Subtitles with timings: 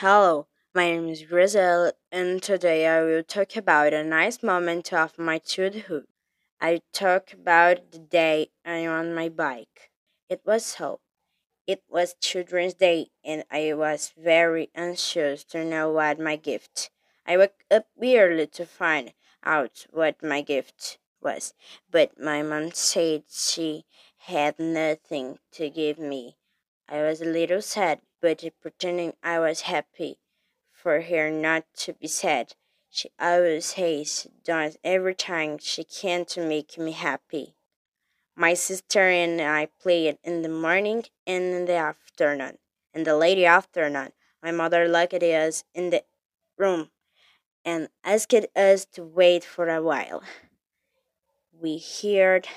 [0.00, 5.18] Hello, my name is Grizel, and today I will talk about a nice moment of
[5.18, 6.06] my childhood.
[6.58, 9.90] I talk about the day I on my bike.
[10.30, 11.00] It was so.
[11.66, 16.90] It was Children's Day, and I was very anxious to know what my gift.
[17.26, 19.12] I woke up early to find
[19.44, 21.52] out what my gift was,
[21.90, 23.84] but my mom said she
[24.16, 26.38] had nothing to give me.
[26.92, 30.18] I was a little sad, but pretending I was happy
[30.72, 32.54] for her not to be sad.
[32.90, 34.76] She always says does
[35.16, 37.54] time she can to make me happy.
[38.34, 42.58] My sister and I played in the morning and in the afternoon.
[42.92, 44.12] In the late afternoon,
[44.42, 46.02] my mother locked us in the
[46.58, 46.90] room
[47.64, 50.24] and asked us to wait for a while.
[51.52, 52.48] We heard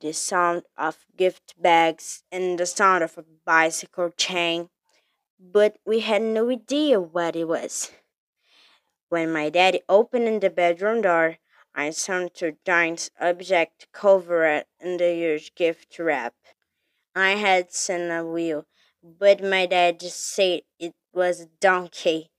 [0.00, 4.70] the sound of gift bags and the sound of a bicycle chain,
[5.40, 7.92] but we had no idea what it was.
[9.08, 11.38] When my daddy opened the bedroom door,
[11.74, 16.36] I saw two giant objects covered in the huge gift wrap.
[17.14, 18.66] I had seen a wheel,
[19.02, 22.30] but my dad just said it was a donkey,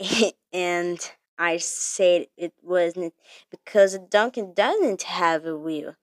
[0.52, 3.14] and I said it wasn't
[3.50, 5.96] because a donkey doesn't have a wheel.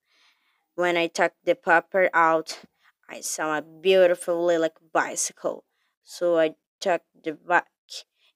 [0.77, 2.59] When I took the paper out,
[3.07, 5.63] I saw a beautiful lilac bicycle.
[6.03, 7.63] So I took the bike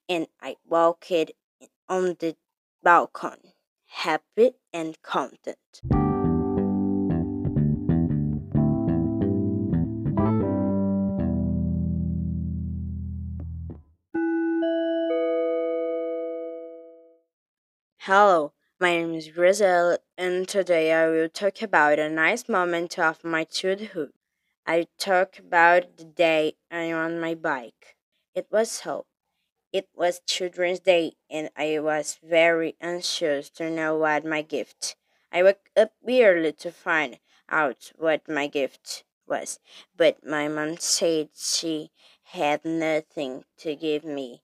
[0.08, 1.36] and I walked it
[1.86, 2.36] on the
[2.82, 3.56] balcony,
[3.88, 5.82] happy and content.
[17.98, 23.22] Hello, my name is Grizel, and today I will talk about a nice moment of
[23.22, 24.12] my childhood.
[24.66, 27.96] I talk about the day I on my bike.
[28.34, 29.04] It was so.
[29.70, 34.96] It was Children's Day, and I was very anxious to know what my gift.
[35.30, 37.18] I woke up early to find
[37.50, 39.60] out what my gift was,
[39.94, 41.90] but my mom said she
[42.22, 44.40] had nothing to give me.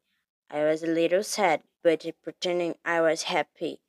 [0.51, 3.81] I was a little sad, but pretending I was happy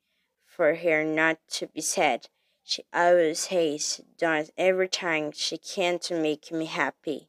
[0.58, 2.28] for her not to be sad.
[2.64, 7.28] She always says every time she can to make me happy.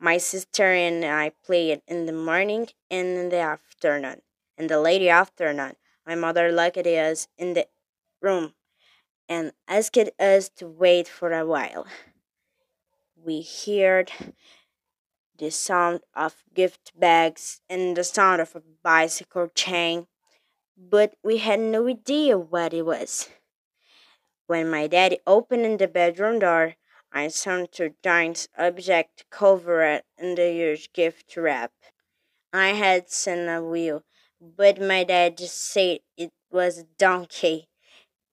[0.00, 4.22] My sister and I played in the morning and in the afternoon.
[4.56, 5.76] In the late afternoon,
[6.06, 7.66] my mother locked us in the
[8.22, 8.54] room
[9.28, 11.86] and asked us to wait for a while.
[13.14, 14.10] We heard
[15.36, 20.06] the sound of gift bags and the sound of a bicycle chain,
[20.78, 23.28] but we had no idea what it was.
[24.46, 26.76] When my daddy opened the bedroom door,
[27.12, 31.72] I saw two giant objects covered in the huge gift wrap.
[32.52, 34.04] I had seen a wheel,
[34.40, 37.68] but my dad said it was a donkey,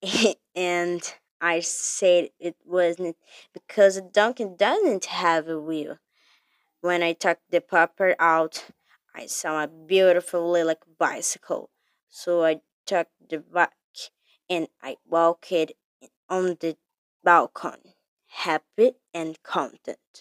[0.55, 1.01] and
[1.41, 3.17] I said it wasn't
[3.53, 5.97] because a donkey doesn't have a wheel.
[6.81, 8.65] When I took the paper out,
[9.13, 11.69] I saw a beautiful lilac bicycle.
[12.15, 13.73] So I took the bike
[14.49, 15.51] and I walked
[16.29, 16.77] on the
[17.23, 17.95] balcony,
[18.27, 19.99] happy and content.